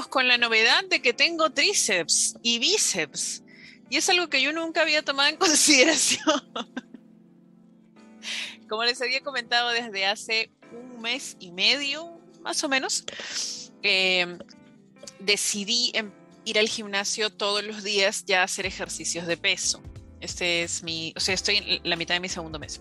con 0.00 0.28
la 0.28 0.38
novedad 0.38 0.84
de 0.84 1.02
que 1.02 1.12
tengo 1.12 1.50
tríceps 1.50 2.36
y 2.42 2.58
bíceps. 2.58 3.42
Y 3.90 3.98
es 3.98 4.08
algo 4.08 4.28
que 4.28 4.40
yo 4.40 4.52
nunca 4.52 4.82
había 4.82 5.02
tomado 5.02 5.28
en 5.28 5.36
consideración. 5.38 6.42
Como 8.68 8.84
les 8.84 9.00
había 9.02 9.20
comentado 9.20 9.70
desde 9.70 10.06
hace 10.06 10.50
un 10.72 11.00
mes 11.02 11.36
y 11.38 11.52
medio, 11.52 12.18
más 12.40 12.64
o 12.64 12.68
menos, 12.68 13.04
eh, 13.82 14.38
decidí 15.18 15.90
em, 15.94 16.10
ir 16.44 16.58
al 16.58 16.68
gimnasio 16.68 17.30
todos 17.30 17.62
los 17.62 17.82
días 17.82 18.24
ya 18.24 18.42
hacer 18.42 18.66
ejercicios 18.66 19.26
de 19.26 19.36
peso. 19.36 19.82
Este 20.20 20.62
es 20.62 20.82
mi, 20.82 21.12
o 21.16 21.20
sea, 21.20 21.34
estoy 21.34 21.56
en 21.58 21.80
la 21.84 21.96
mitad 21.96 22.14
de 22.14 22.20
mi 22.20 22.28
segundo 22.28 22.58
mes. 22.58 22.80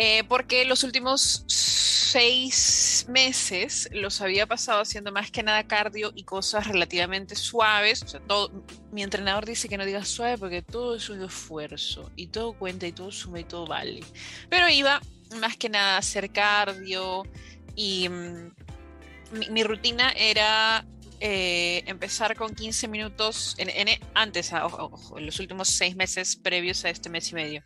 Eh, 0.00 0.22
porque 0.28 0.64
los 0.64 0.84
últimos 0.84 1.42
seis 1.48 3.04
meses 3.08 3.88
los 3.92 4.20
había 4.20 4.46
pasado 4.46 4.80
haciendo 4.80 5.10
más 5.10 5.32
que 5.32 5.42
nada 5.42 5.66
cardio 5.66 6.12
y 6.14 6.22
cosas 6.22 6.68
relativamente 6.68 7.34
suaves. 7.34 8.04
O 8.04 8.08
sea, 8.08 8.20
todo, 8.20 8.64
mi 8.92 9.02
entrenador 9.02 9.44
dice 9.44 9.68
que 9.68 9.76
no 9.76 9.84
digas 9.84 10.06
suave 10.06 10.38
porque 10.38 10.62
todo 10.62 10.94
es 10.94 11.10
un 11.10 11.24
esfuerzo 11.24 12.12
y 12.14 12.28
todo 12.28 12.52
cuenta 12.52 12.86
y 12.86 12.92
todo 12.92 13.10
suma 13.10 13.40
y 13.40 13.44
todo 13.44 13.66
vale. 13.66 14.00
Pero 14.48 14.68
iba 14.68 15.00
más 15.40 15.56
que 15.56 15.68
nada 15.68 15.96
a 15.96 15.98
hacer 15.98 16.30
cardio 16.30 17.24
y 17.74 18.08
mm, 18.08 18.52
mi, 19.50 19.64
rutina 19.64 20.10
era 20.12 20.86
eh, 21.20 21.82
empezar 21.86 22.36
con 22.36 22.54
15 22.54 22.86
minutos, 22.86 23.56
en, 23.58 23.88
antes, 24.14 24.52
ah, 24.52 24.68
en 25.16 25.26
los 25.26 25.40
últimos 25.40 25.68
seis 25.68 25.96
meses 25.96 26.36
previos 26.36 26.84
a 26.84 26.90
este 26.90 27.08
mes 27.08 27.30
y 27.32 27.34
medio, 27.34 27.62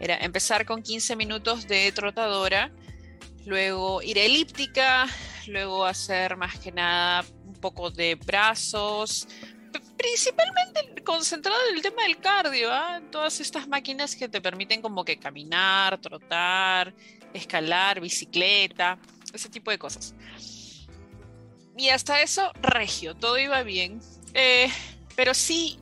era 0.00 0.16
empezar 0.18 0.64
con 0.64 0.82
15 0.82 1.14
minutos 1.14 1.68
de 1.68 1.92
trotadora, 1.92 2.72
luego 3.44 4.00
ir 4.00 4.16
elíptica, 4.16 5.06
luego 5.48 5.84
hacer 5.84 6.36
más 6.36 6.58
que 6.58 6.72
nada 6.72 7.26
un 7.44 7.54
poco 7.54 7.90
de 7.90 8.14
brazos, 8.14 9.28
principalmente 9.98 11.02
concentrado 11.04 11.58
en 11.68 11.76
el 11.76 11.82
tema 11.82 12.04
del 12.04 12.18
cardio, 12.18 12.72
¿ah? 12.72 13.02
todas 13.10 13.38
estas 13.40 13.68
máquinas 13.68 14.16
que 14.16 14.28
te 14.28 14.40
permiten 14.40 14.80
como 14.80 15.04
que 15.04 15.18
caminar, 15.18 15.98
trotar, 15.98 16.94
escalar, 17.34 18.00
bicicleta, 18.00 18.98
ese 19.32 19.50
tipo 19.50 19.70
de 19.70 19.78
cosas 19.78 20.14
y 21.76 21.88
hasta 21.88 22.22
eso, 22.22 22.52
regio, 22.60 23.14
todo 23.14 23.38
iba 23.38 23.62
bien. 23.62 24.00
Eh, 24.34 24.68
pero 25.16 25.34
sí 25.34 25.78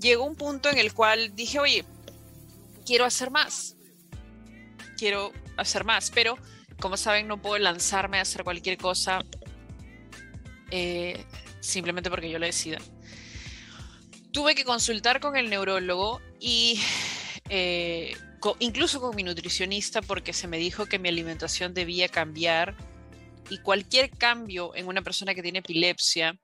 llegó 0.00 0.24
un 0.24 0.36
punto 0.36 0.68
en 0.68 0.78
el 0.78 0.92
cual 0.92 1.34
dije, 1.34 1.58
oye, 1.58 1.84
quiero 2.84 3.04
hacer 3.04 3.30
más. 3.30 3.76
Quiero 4.98 5.32
hacer 5.56 5.84
más, 5.84 6.10
pero 6.10 6.36
como 6.80 6.96
saben, 6.96 7.28
no 7.28 7.40
puedo 7.40 7.58
lanzarme 7.58 8.18
a 8.18 8.22
hacer 8.22 8.44
cualquier 8.44 8.76
cosa 8.76 9.24
eh, 10.70 11.24
simplemente 11.60 12.10
porque 12.10 12.30
yo 12.30 12.38
lo 12.38 12.46
decida. 12.46 12.78
Tuve 14.32 14.54
que 14.54 14.64
consultar 14.64 15.20
con 15.20 15.36
el 15.36 15.50
neurólogo 15.50 16.20
y 16.40 16.80
eh, 17.48 18.16
incluso 18.58 19.00
con 19.00 19.14
mi 19.14 19.22
nutricionista 19.22 20.02
porque 20.02 20.32
se 20.32 20.48
me 20.48 20.58
dijo 20.58 20.86
que 20.86 20.98
mi 20.98 21.08
alimentación 21.08 21.74
debía 21.74 22.08
cambiar 22.08 22.74
y 23.52 23.58
cualquier 23.58 24.08
cambio 24.16 24.74
en 24.74 24.88
una 24.88 25.02
persona 25.02 25.34
que 25.34 25.42
tiene 25.42 25.58
epilepsia 25.58 26.40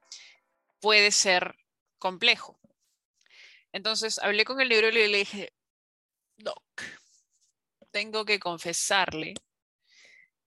puede 0.78 1.11
ser 1.11 1.56
complejo. 1.98 2.61
Entonces 3.73 4.19
hablé 4.19 4.45
con 4.45 4.61
el 4.61 4.69
neurólogo 4.69 5.06
y 5.06 5.09
le 5.09 5.19
dije, 5.19 5.55
Doc, 6.36 6.83
tengo 7.91 8.27
que 8.27 8.39
confesarle 8.39 9.33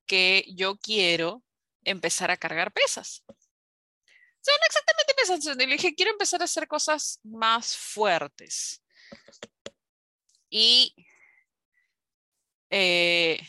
que 0.06 0.46
yo 0.50 0.78
quiero 0.78 1.42
empezar 1.84 2.30
a 2.30 2.38
cargar 2.38 2.72
pesas. 2.72 3.24
O 3.28 3.34
sea, 4.44 4.54
no 4.54 4.66
exactamente 4.68 5.14
pesas, 5.16 5.58
le 5.58 5.66
dije, 5.66 5.96
quiero 5.96 6.12
empezar 6.12 6.42
a 6.42 6.46
hacer 6.46 6.68
cosas 6.68 7.20
más 7.24 7.76
fuertes. 7.76 8.84
Y 10.48 10.94
eh, 12.70 13.40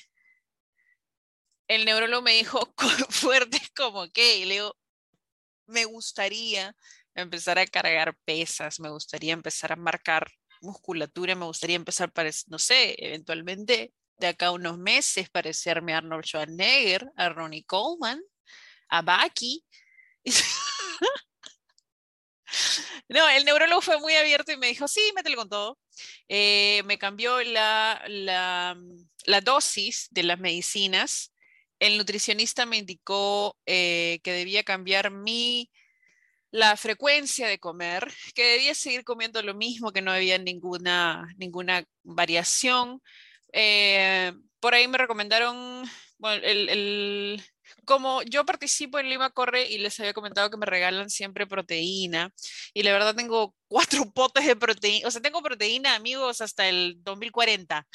el 1.75 1.85
neurólogo 1.87 2.23
me 2.23 2.35
dijo 2.35 2.75
fuerte 3.11 3.61
como 3.75 4.11
que, 4.11 4.39
y 4.39 4.45
le 4.45 4.55
digo, 4.55 4.77
me 5.67 5.85
gustaría 5.87 6.77
empezar 7.15 7.59
a 7.59 7.67
cargar 7.67 8.17
pesas, 8.25 8.81
me 8.81 8.91
gustaría 8.91 9.33
empezar 9.33 9.73
a 9.73 9.77
marcar 9.77 10.31
musculatura, 10.61 11.35
me 11.35 11.47
gustaría 11.47 11.77
empezar, 11.77 12.13
para, 12.13 12.31
no 12.49 12.59
sé, 12.59 12.95
eventualmente 12.99 13.93
de 14.19 14.27
acá 14.27 14.51
unos 14.51 14.79
meses 14.79 15.31
parecerme 15.31 15.95
a 15.95 15.99
Arnold 15.99 16.25
Schwarzenegger, 16.25 17.11
a 17.17 17.29
Ronnie 17.31 17.65
Coleman, 17.65 18.21
a 18.89 19.03
Bucky. 19.03 19.65
No, 23.09 23.29
el 23.29 23.45
neurólogo 23.45 23.81
fue 23.83 23.99
muy 23.99 24.15
abierto 24.15 24.53
y 24.53 24.57
me 24.57 24.69
dijo, 24.69 24.89
sí, 24.89 25.01
mételo 25.15 25.37
con 25.37 25.49
todo. 25.49 25.79
Eh, 26.29 26.83
me 26.85 26.99
cambió 26.99 27.43
la, 27.43 28.03
la, 28.09 28.79
la, 29.25 29.41
dosis 29.41 30.09
de 30.11 30.23
las 30.23 30.39
medicinas 30.39 31.32
el 31.83 31.99
nutricionista 31.99 32.65
me 32.65 32.79
indicó 32.79 33.59
eh, 33.67 34.21
que 34.23 34.33
debía 34.33 34.63
cambiar 34.63 35.11
mi 35.11 35.69
la 36.53 36.77
frecuencia 36.77 37.49
de 37.49 37.59
comer, 37.59 38.13
que 38.35 38.45
debía 38.45 38.75
seguir 38.75 39.05
comiendo 39.05 39.43
lo 39.43 39.55
mismo, 39.55 39.91
que 39.91 40.03
no 40.03 40.13
había 40.13 40.39
ninguna, 40.39 41.27
ninguna 41.39 41.85
variación. 42.05 43.03
Eh, 43.53 44.33
por 44.61 44.75
ahí 44.75 44.87
me 44.87 44.99
recomendaron, 44.99 45.85
bueno, 46.19 46.43
el, 46.45 47.43
como 47.85 48.23
yo 48.25 48.45
participo 48.45 48.99
en 48.99 49.09
Lima 49.09 49.31
Corre 49.31 49.69
y 49.69 49.79
les 49.79 49.99
había 49.99 50.13
comentado 50.13 50.51
que 50.51 50.59
me 50.59 50.67
regalan 50.67 51.11
siempre 51.11 51.47
proteína, 51.47 52.33
y 52.75 52.83
la 52.85 52.93
verdad 52.93 53.17
tengo 53.17 53.55
cuatro 53.67 54.05
potes 54.15 54.47
de 54.47 54.55
proteína, 54.55 55.09
o 55.09 55.11
sea, 55.11 55.23
tengo 55.23 55.43
proteína, 55.43 55.95
amigos, 55.97 56.41
hasta 56.43 56.69
el 56.69 56.97
2040 57.03 57.87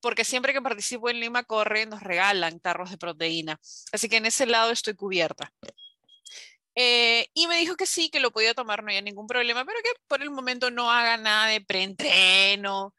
porque 0.00 0.24
siempre 0.24 0.52
que 0.52 0.62
participo 0.62 1.08
en 1.08 1.20
Lima 1.20 1.44
Corre 1.44 1.86
nos 1.86 2.02
regalan 2.02 2.60
tarros 2.60 2.90
de 2.90 2.98
proteína. 2.98 3.58
Así 3.92 4.08
que 4.08 4.16
en 4.16 4.26
ese 4.26 4.46
lado 4.46 4.70
estoy 4.70 4.94
cubierta. 4.94 5.52
Eh, 6.74 7.28
y 7.32 7.46
me 7.46 7.56
dijo 7.56 7.74
que 7.74 7.86
sí, 7.86 8.10
que 8.10 8.20
lo 8.20 8.30
podía 8.30 8.52
tomar, 8.52 8.82
no 8.82 8.90
había 8.90 9.00
ningún 9.00 9.26
problema, 9.26 9.64
pero 9.64 9.78
que 9.82 9.90
por 10.06 10.22
el 10.22 10.30
momento 10.30 10.70
no 10.70 10.90
haga 10.90 11.16
nada 11.16 11.46
de 11.46 11.62
preentreno, 11.62 12.94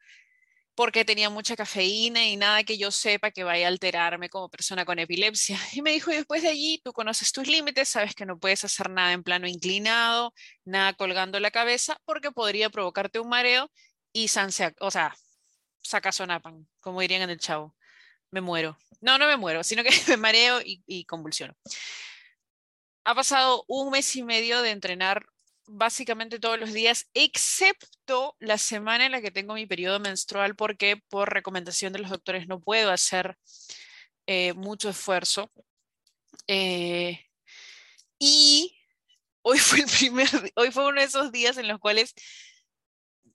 porque 0.74 1.04
tenía 1.04 1.30
mucha 1.30 1.56
cafeína 1.56 2.26
y 2.26 2.36
nada 2.36 2.64
que 2.64 2.78
yo 2.78 2.90
sepa 2.90 3.30
que 3.30 3.44
vaya 3.44 3.66
a 3.66 3.68
alterarme 3.68 4.28
como 4.28 4.48
persona 4.48 4.84
con 4.84 4.98
epilepsia. 4.98 5.58
Y 5.72 5.82
me 5.82 5.92
dijo, 5.92 6.10
y 6.12 6.16
después 6.16 6.42
de 6.42 6.48
allí, 6.48 6.80
tú 6.84 6.92
conoces 6.92 7.32
tus 7.32 7.46
límites, 7.48 7.88
sabes 7.88 8.14
que 8.14 8.26
no 8.26 8.38
puedes 8.38 8.64
hacer 8.64 8.90
nada 8.90 9.12
en 9.12 9.22
plano 9.22 9.46
inclinado, 9.48 10.34
nada 10.64 10.92
colgando 10.94 11.40
la 11.40 11.50
cabeza, 11.52 12.00
porque 12.04 12.32
podría 12.32 12.70
provocarte 12.70 13.20
un 13.20 13.28
mareo 13.28 13.70
y, 14.12 14.26
o 14.80 14.90
sea, 14.90 15.16
sacazonapan, 15.82 16.68
como 16.80 17.00
dirían 17.00 17.22
en 17.22 17.30
el 17.30 17.38
chavo. 17.38 17.74
Me 18.30 18.40
muero. 18.40 18.78
No, 19.00 19.18
no 19.18 19.26
me 19.26 19.36
muero, 19.36 19.64
sino 19.64 19.82
que 19.82 19.90
me 20.08 20.16
mareo 20.16 20.60
y, 20.60 20.82
y 20.86 21.04
convulsiono. 21.04 21.54
Ha 23.04 23.14
pasado 23.14 23.64
un 23.68 23.90
mes 23.90 24.14
y 24.16 24.22
medio 24.22 24.60
de 24.62 24.70
entrenar 24.70 25.26
básicamente 25.68 26.38
todos 26.38 26.58
los 26.58 26.72
días, 26.72 27.08
excepto 27.14 28.36
la 28.40 28.58
semana 28.58 29.06
en 29.06 29.12
la 29.12 29.20
que 29.20 29.30
tengo 29.30 29.54
mi 29.54 29.66
periodo 29.66 30.00
menstrual, 30.00 30.56
porque 30.56 31.02
por 31.08 31.32
recomendación 31.32 31.92
de 31.92 32.00
los 32.00 32.10
doctores 32.10 32.48
no 32.48 32.60
puedo 32.60 32.90
hacer 32.90 33.36
eh, 34.26 34.52
mucho 34.54 34.88
esfuerzo. 34.88 35.50
Eh, 36.46 37.24
y 38.18 38.78
hoy 39.42 39.58
fue 39.58 39.80
el 39.80 39.86
primer, 39.98 40.28
hoy 40.56 40.70
fue 40.70 40.86
uno 40.86 41.00
de 41.00 41.06
esos 41.06 41.32
días 41.32 41.56
en 41.58 41.68
los 41.68 41.78
cuales 41.78 42.14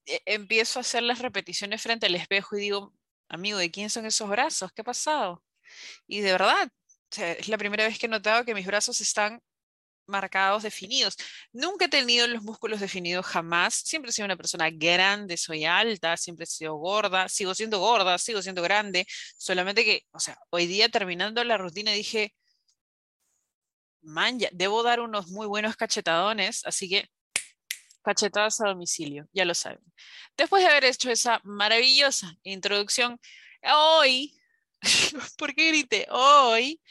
empiezo 0.05 0.79
a 0.79 0.81
hacer 0.81 1.03
las 1.03 1.19
repeticiones 1.19 1.81
frente 1.81 2.05
al 2.05 2.15
espejo 2.15 2.57
y 2.57 2.61
digo, 2.61 2.93
amigo, 3.29 3.57
¿de 3.57 3.71
quién 3.71 3.89
son 3.89 4.05
esos 4.05 4.29
brazos? 4.29 4.71
¿Qué 4.73 4.81
ha 4.81 4.85
pasado? 4.85 5.43
Y 6.07 6.21
de 6.21 6.31
verdad, 6.33 6.69
es 7.17 7.47
la 7.47 7.57
primera 7.57 7.85
vez 7.85 7.99
que 7.99 8.07
he 8.07 8.09
notado 8.09 8.45
que 8.45 8.55
mis 8.55 8.65
brazos 8.65 9.01
están 9.01 9.41
marcados, 10.07 10.63
definidos. 10.63 11.17
Nunca 11.53 11.85
he 11.85 11.89
tenido 11.89 12.27
los 12.27 12.43
músculos 12.43 12.79
definidos 12.79 13.25
jamás. 13.25 13.75
Siempre 13.75 14.09
he 14.09 14.13
sido 14.13 14.25
una 14.25 14.37
persona 14.37 14.69
grande, 14.71 15.37
soy 15.37 15.65
alta, 15.65 16.17
siempre 16.17 16.43
he 16.45 16.47
sido 16.47 16.75
gorda, 16.75 17.29
sigo 17.29 17.55
siendo 17.55 17.79
gorda, 17.79 18.17
sigo 18.17 18.41
siendo 18.41 18.61
grande. 18.61 19.05
Solamente 19.37 19.85
que, 19.85 20.01
o 20.11 20.19
sea, 20.19 20.37
hoy 20.49 20.67
día 20.67 20.89
terminando 20.89 21.43
la 21.43 21.57
rutina 21.57 21.91
dije, 21.91 22.33
man, 24.01 24.39
ya, 24.39 24.49
debo 24.51 24.83
dar 24.83 24.99
unos 24.99 25.27
muy 25.29 25.47
buenos 25.47 25.75
cachetadones, 25.75 26.65
así 26.65 26.89
que 26.89 27.09
cachetadas 28.03 28.61
a 28.61 28.67
domicilio, 28.67 29.27
ya 29.33 29.45
lo 29.45 29.53
saben. 29.53 29.81
Después 30.37 30.63
de 30.63 30.69
haber 30.69 30.85
hecho 30.85 31.09
esa 31.09 31.41
maravillosa 31.43 32.35
introducción, 32.43 33.19
hoy, 33.63 34.37
¿por 35.37 35.55
qué 35.55 35.69
grité? 35.69 36.07
Hoy 36.11 36.81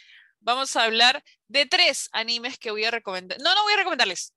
vamos 0.41 0.75
a 0.77 0.85
hablar 0.85 1.23
de 1.49 1.67
tres 1.67 2.09
animes 2.13 2.59
que 2.59 2.71
voy 2.71 2.85
a 2.85 2.91
recomendar. 2.91 3.39
No, 3.41 3.55
no 3.55 3.63
voy 3.63 3.75
a 3.75 3.77
recomendarles, 3.77 4.35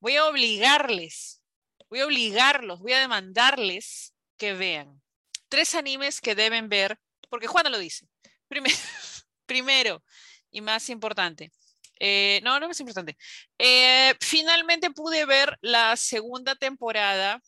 voy 0.00 0.16
a 0.16 0.26
obligarles, 0.26 1.42
voy 1.88 2.00
a 2.00 2.06
obligarlos, 2.06 2.80
voy 2.80 2.92
a 2.92 3.00
demandarles 3.00 4.14
que 4.36 4.54
vean. 4.54 5.02
Tres 5.48 5.74
animes 5.74 6.20
que 6.20 6.34
deben 6.34 6.68
ver, 6.68 6.98
porque 7.28 7.46
Juana 7.46 7.70
lo 7.70 7.78
dice. 7.78 8.06
Primero, 8.48 8.76
primero 9.46 10.04
y 10.50 10.60
más 10.60 10.88
importante, 10.90 11.52
Eh, 11.98 12.40
no, 12.42 12.58
no 12.58 12.70
es 12.70 12.80
importante. 12.80 13.16
Eh, 13.58 14.14
finalmente 14.20 14.90
pude 14.90 15.24
ver 15.24 15.58
la 15.60 15.96
segunda 15.96 16.54
temporada 16.56 17.40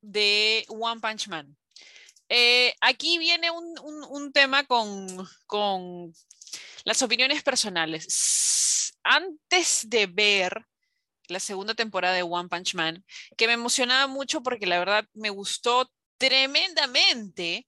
de 0.00 0.64
One 0.68 1.00
Punch 1.00 1.28
Man. 1.28 1.56
Eh, 2.28 2.74
aquí 2.80 3.18
viene 3.18 3.50
un, 3.50 4.32
tema 4.32 4.64
con, 4.64 5.06
con, 5.46 6.12
las 6.84 7.02
opiniones 7.02 7.42
personales. 7.42 8.92
Antes 9.02 9.88
de 9.88 10.06
ver 10.06 10.66
la 11.28 11.40
segunda 11.40 11.74
temporada 11.74 12.14
de 12.14 12.22
One 12.22 12.48
Punch 12.48 12.74
Man, 12.74 13.04
que 13.36 13.46
me 13.46 13.54
emocionaba 13.54 14.06
mucho 14.06 14.42
porque 14.42 14.66
la 14.66 14.78
verdad 14.78 15.04
me 15.14 15.30
gustó 15.30 15.90
tremendamente 16.18 17.66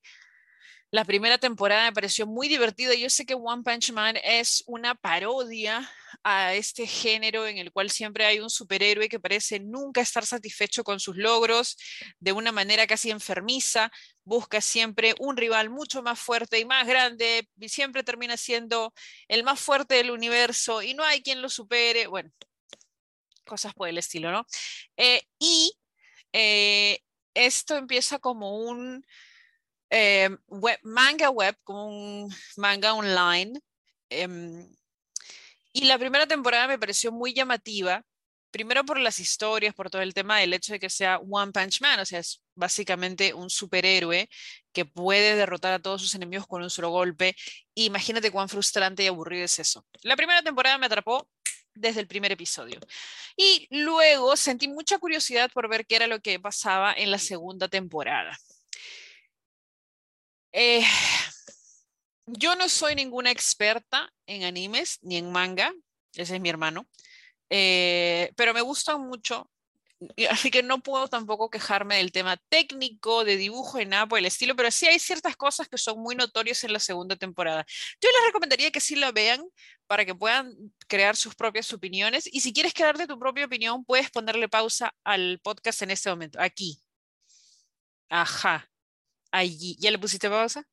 la 0.92 1.04
primera 1.04 1.38
temporada 1.38 1.84
me 1.84 1.92
pareció 1.92 2.26
muy 2.26 2.48
divertida. 2.48 2.94
Yo 2.94 3.08
sé 3.10 3.24
que 3.24 3.34
One 3.34 3.62
Punch 3.62 3.92
Man 3.92 4.16
es 4.24 4.64
una 4.66 4.94
parodia 4.96 5.88
a 6.24 6.54
este 6.54 6.86
género 6.86 7.46
en 7.46 7.58
el 7.58 7.70
cual 7.70 7.90
siempre 7.90 8.24
hay 8.24 8.40
un 8.40 8.50
superhéroe 8.50 9.08
que 9.08 9.20
parece 9.20 9.60
nunca 9.60 10.00
estar 10.00 10.26
satisfecho 10.26 10.82
con 10.82 10.98
sus 10.98 11.16
logros, 11.16 11.76
de 12.18 12.32
una 12.32 12.50
manera 12.50 12.86
casi 12.88 13.10
enfermiza, 13.10 13.90
busca 14.24 14.60
siempre 14.60 15.14
un 15.20 15.36
rival 15.36 15.70
mucho 15.70 16.02
más 16.02 16.18
fuerte 16.18 16.58
y 16.58 16.64
más 16.64 16.86
grande, 16.86 17.48
y 17.58 17.68
siempre 17.68 18.02
termina 18.02 18.36
siendo 18.36 18.92
el 19.28 19.44
más 19.44 19.60
fuerte 19.60 19.94
del 19.94 20.10
universo 20.10 20.82
y 20.82 20.94
no 20.94 21.04
hay 21.04 21.22
quien 21.22 21.40
lo 21.40 21.48
supere. 21.48 22.08
Bueno, 22.08 22.30
cosas 23.46 23.74
por 23.74 23.88
el 23.88 23.98
estilo, 23.98 24.32
¿no? 24.32 24.44
Eh, 24.96 25.22
y 25.38 25.72
eh, 26.32 26.98
esto 27.34 27.76
empieza 27.76 28.18
como 28.18 28.58
un 28.58 29.04
eh, 29.90 30.30
manga 30.82 31.30
web, 31.30 31.56
como 31.64 31.86
un 31.86 32.34
manga 32.56 32.94
online. 32.94 33.60
Em, 34.08 34.68
y 35.72 35.84
la 35.84 35.98
primera 35.98 36.26
temporada 36.26 36.66
me 36.68 36.78
pareció 36.78 37.12
muy 37.12 37.32
llamativa, 37.32 38.02
primero 38.50 38.84
por 38.84 38.98
las 38.98 39.20
historias, 39.20 39.74
por 39.74 39.90
todo 39.90 40.02
el 40.02 40.14
tema 40.14 40.38
del 40.38 40.52
hecho 40.54 40.72
de 40.72 40.80
que 40.80 40.90
sea 40.90 41.18
One 41.18 41.52
Punch 41.52 41.80
Man, 41.80 42.00
o 42.00 42.04
sea, 42.04 42.18
es 42.20 42.42
básicamente 42.54 43.34
un 43.34 43.50
superhéroe 43.50 44.28
que 44.72 44.84
puede 44.84 45.36
derrotar 45.36 45.72
a 45.74 45.78
todos 45.78 46.02
sus 46.02 46.14
enemigos 46.14 46.46
con 46.46 46.62
un 46.62 46.70
solo 46.70 46.90
golpe. 46.90 47.36
Imagínate 47.74 48.30
cuán 48.30 48.48
frustrante 48.48 49.04
y 49.04 49.06
aburrido 49.06 49.44
es 49.44 49.58
eso. 49.58 49.86
La 50.02 50.16
primera 50.16 50.42
temporada 50.42 50.78
me 50.78 50.86
atrapó 50.86 51.28
desde 51.74 52.00
el 52.00 52.06
primer 52.06 52.32
episodio. 52.32 52.80
Y 53.36 53.66
luego 53.70 54.36
sentí 54.36 54.68
mucha 54.68 54.98
curiosidad 54.98 55.50
por 55.52 55.68
ver 55.68 55.86
qué 55.86 55.96
era 55.96 56.06
lo 56.06 56.20
que 56.20 56.40
pasaba 56.40 56.92
en 56.92 57.10
la 57.10 57.18
segunda 57.18 57.68
temporada. 57.68 58.38
Eh, 60.52 60.84
yo 62.26 62.54
no 62.56 62.68
soy 62.68 62.94
ninguna 62.94 63.30
experta 63.30 64.12
en 64.26 64.44
animes 64.44 64.98
ni 65.02 65.16
en 65.16 65.30
manga, 65.30 65.72
ese 66.14 66.36
es 66.36 66.40
mi 66.40 66.48
hermano, 66.48 66.88
eh, 67.50 68.32
pero 68.36 68.54
me 68.54 68.60
gustan 68.60 69.00
mucho, 69.02 69.50
así 70.30 70.50
que 70.50 70.62
no 70.62 70.82
puedo 70.82 71.08
tampoco 71.08 71.50
quejarme 71.50 71.96
del 71.96 72.12
tema 72.12 72.36
técnico, 72.48 73.24
de 73.24 73.36
dibujo 73.36 73.80
y 73.80 73.86
nada 73.86 74.06
por 74.06 74.18
el 74.18 74.26
estilo, 74.26 74.56
pero 74.56 74.70
sí 74.70 74.86
hay 74.86 74.98
ciertas 74.98 75.36
cosas 75.36 75.68
que 75.68 75.78
son 75.78 76.00
muy 76.00 76.14
notorias 76.16 76.64
en 76.64 76.72
la 76.72 76.80
segunda 76.80 77.16
temporada. 77.16 77.64
Yo 78.00 78.08
les 78.08 78.26
recomendaría 78.26 78.70
que 78.70 78.80
sí 78.80 78.96
la 78.96 79.12
vean 79.12 79.44
para 79.86 80.04
que 80.04 80.14
puedan 80.14 80.54
crear 80.88 81.16
sus 81.16 81.34
propias 81.34 81.72
opiniones 81.72 82.28
y 82.32 82.40
si 82.40 82.52
quieres 82.52 82.74
crearte 82.74 83.06
tu 83.06 83.18
propia 83.18 83.46
opinión, 83.46 83.84
puedes 83.84 84.10
ponerle 84.10 84.48
pausa 84.48 84.94
al 85.04 85.40
podcast 85.42 85.82
en 85.82 85.90
este 85.90 86.10
momento, 86.10 86.40
aquí. 86.40 86.80
Ajá 88.08 88.69
allí. 89.30 89.76
¿Ya 89.78 89.90
le 89.90 89.98
pusiste 89.98 90.28
pausa? 90.28 90.66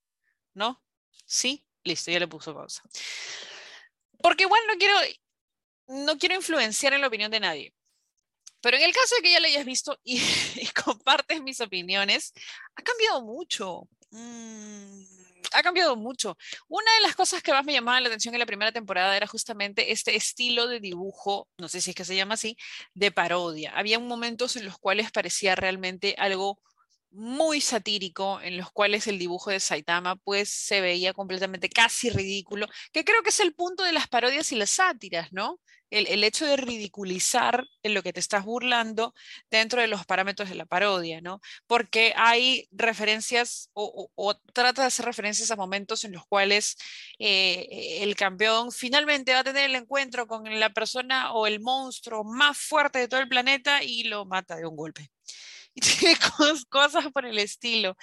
¿No? 0.53 0.81
¿Sí? 1.25 1.65
Listo, 1.83 2.11
ya 2.11 2.19
le 2.19 2.27
puso 2.27 2.53
pausa. 2.53 2.83
Porque 4.21 4.43
igual 4.43 4.61
no 4.67 4.75
quiero, 4.77 4.97
no 5.87 6.17
quiero 6.17 6.35
influenciar 6.35 6.93
en 6.93 7.01
la 7.01 7.07
opinión 7.07 7.31
de 7.31 7.39
nadie. 7.39 7.73
Pero 8.61 8.77
en 8.77 8.83
el 8.83 8.93
caso 8.93 9.15
de 9.15 9.21
que 9.21 9.31
ya 9.31 9.39
lo 9.39 9.47
hayas 9.47 9.65
visto 9.65 9.99
y, 10.03 10.19
compartes 10.83 11.41
mis 11.41 11.61
opiniones, 11.61 12.33
ha 12.75 12.81
cambiado 12.81 13.21
mucho. 13.21 13.87
Mm, 14.11 15.03
ha 15.53 15.63
cambiado 15.63 15.95
mucho. 15.95 16.37
Una 16.67 16.91
de 16.95 17.01
las 17.01 17.15
cosas 17.15 17.41
que 17.41 17.51
más 17.51 17.63
me 17.65 17.73
llamaba 17.73 18.01
la 18.01 18.07
atención 18.07 18.33
en 18.35 18.39
la 18.39 18.45
primera 18.45 18.71
temporada 18.71 19.15
era 19.15 19.27
justamente 19.27 19.91
este 19.91 20.15
estilo 20.15 20.67
de 20.67 20.79
dibujo, 20.79 21.47
no 21.57 21.69
sé 21.69 21.81
si 21.81 21.91
es 21.91 21.95
que 21.95 22.05
se 22.05 22.15
llama 22.15 22.33
así, 22.33 22.57
de 22.93 23.11
parodia. 23.11 23.71
Había 23.75 23.99
momentos 23.99 24.55
en 24.55 24.65
los 24.65 24.77
cuales 24.77 25.11
parecía 25.11 25.55
realmente 25.55 26.15
algo 26.17 26.59
muy 27.17 27.61
satírico 27.61 28.39
en 28.41 28.57
los 28.57 28.71
cuales 28.71 29.07
el 29.07 29.17
dibujo 29.17 29.49
de 29.49 29.59
Saitama 29.59 30.17
pues 30.17 30.49
se 30.49 30.81
veía 30.81 31.13
completamente 31.13 31.67
casi 31.69 32.09
ridículo, 32.11 32.67
que 32.93 33.03
creo 33.03 33.23
que 33.23 33.29
es 33.29 33.39
el 33.39 33.53
punto 33.55 33.83
de 33.83 33.91
las 33.91 34.07
parodias 34.07 34.51
y 34.51 34.55
las 34.55 34.69
sátiras, 34.69 35.33
¿no? 35.33 35.59
El, 35.89 36.23
hecho 36.25 36.45
de 36.45 36.57
ridiculizar 36.57 37.65
en 37.81 37.93
lo 37.93 38.03
que 38.03 38.11
te 38.11 38.19
estás 38.19 38.43
burlando 38.43 39.13
dentro 39.49 39.81
de 39.81 39.87
los 39.87 40.05
parámetros 40.05 40.49
de 40.49 40.55
la 40.55 40.65
parodia, 40.65 41.21
¿no? 41.21 41.39
Porque 41.65 42.13
hay 42.17 42.67
referencias 42.71 43.69
o, 43.73 44.35
trata 44.53 44.81
de 44.81 44.87
hacer 44.87 45.05
referencias 45.05 45.49
a 45.49 45.55
momentos 45.55 46.03
en 46.03 46.11
los 46.11 46.25
cuales 46.27 46.77
eh, 47.19 47.99
el 48.01 48.15
campeón 48.17 48.71
finalmente 48.73 49.33
va 49.33 49.39
a 49.39 49.43
tener 49.45 49.69
el 49.69 49.75
encuentro 49.75 50.27
con 50.27 50.59
la 50.59 50.73
persona 50.73 51.31
o 51.33 51.47
el 51.47 51.61
monstruo 51.61 52.23
más 52.25 52.57
fuerte 52.57 52.99
de 52.99 53.07
todo 53.07 53.21
el 53.21 53.29
planeta 53.29 53.81
y 53.81 54.03
lo 54.03 54.25
mata 54.25 54.57
de 54.57 54.67
un 54.67 54.75
golpe 54.75 55.09
cosas 56.69 57.11
por 57.11 57.25
el 57.25 57.39
estilo. 57.39 57.95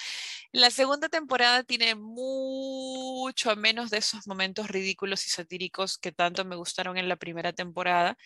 La 0.53 0.71
segunda 0.71 1.09
temporada 1.09 1.65
tiene 1.65 1.95
mucho 1.95 3.57
menos 3.57 3.91
de 3.91 3.99
esos 3.99 4.27
momentos 4.27 4.69
ridículos 4.69 5.27
y 5.27 5.31
satíricos 5.31 5.99
que 5.99 6.13
tanto 6.13 6.45
me 6.45 6.57
gustaron 6.57 6.97
en 6.99 7.09
la 7.09 7.17
primera 7.17 7.53
temporada. 7.53 8.17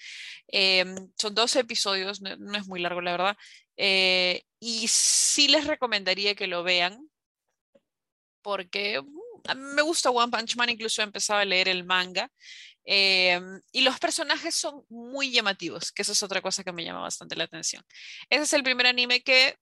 Em, 0.48 1.10
son 1.18 1.34
12 1.34 1.60
episodios, 1.60 2.20
no, 2.20 2.30
es 2.56 2.66
muy 2.66 2.80
largo 2.80 3.00
la 3.00 3.12
verdad. 3.12 3.36
Eh, 3.76 4.42
y 4.60 4.88
sí 4.88 5.48
les 5.48 5.66
recomendaría 5.66 6.34
que 6.34 6.46
lo 6.46 6.62
vean 6.62 7.08
porque 8.42 9.00
mm, 9.00 9.74
me 9.74 9.82
gusta 9.82 10.10
One 10.10 10.30
Punch 10.30 10.56
Man, 10.56 10.70
incluso 10.70 11.02
he 11.02 11.04
empezado 11.04 11.40
a 11.40 11.44
leer 11.44 11.68
el 11.68 11.84
manga 11.84 12.30
Em, 12.90 13.61
y 13.70 13.82
los 13.82 13.99
personajes 14.00 14.55
son 14.55 14.82
muy 14.88 15.31
llamativos, 15.31 15.93
que 15.93 16.00
eso 16.00 16.12
es 16.12 16.23
otra 16.23 16.40
cosa 16.40 16.64
que 16.64 16.73
me 16.73 16.82
llama 16.82 17.02
bastante 17.02 17.37
la 17.37 17.44
atención. 17.44 17.85
Ese 18.31 18.44
es 18.44 18.52
el 18.55 18.62
primer 18.62 18.87
anime 18.87 19.23
que, 19.23 19.56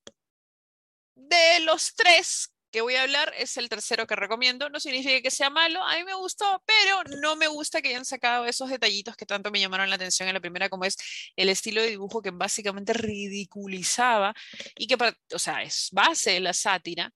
de 1.16 1.58
los 1.64 1.92
tres 1.96 2.52
que 2.70 2.82
voy 2.82 2.94
a 2.94 3.02
hablar, 3.02 3.32
es 3.36 3.56
el 3.56 3.68
tercero 3.68 4.06
que 4.06 4.14
recomiendo. 4.14 4.70
No 4.70 4.78
significa 4.78 5.20
que 5.20 5.32
sea 5.32 5.50
malo, 5.50 5.82
a 5.82 5.96
mí 5.96 6.04
me 6.04 6.14
gustó, 6.14 6.62
pero 6.64 7.02
no 7.20 7.34
me 7.34 7.48
gusta 7.48 7.82
que 7.82 7.88
hayan 7.88 8.04
sacado 8.04 8.44
esos 8.46 8.70
detallitos 8.70 9.16
que 9.16 9.26
tanto 9.26 9.50
me 9.50 9.58
llamaron 9.58 9.90
la 9.90 9.96
atención 9.96 10.28
en 10.28 10.34
la 10.34 10.40
primera, 10.40 10.68
como 10.68 10.84
es 10.84 10.96
el 11.34 11.48
estilo 11.48 11.82
de 11.82 11.88
dibujo 11.88 12.22
que 12.22 12.30
básicamente 12.30 12.92
ridiculizaba 12.92 14.34
y 14.76 14.86
que, 14.86 14.96
o 15.34 15.38
sea, 15.40 15.64
es 15.64 15.88
base 15.90 16.30
de 16.32 16.40
la 16.40 16.52
sátira 16.52 17.12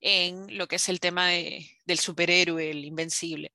en 0.00 0.56
lo 0.56 0.66
que 0.66 0.76
es 0.76 0.88
el 0.88 1.00
tema 1.00 1.28
del 1.28 1.98
superhéroe, 1.98 2.70
el 2.70 2.82
invencible. 2.86 3.52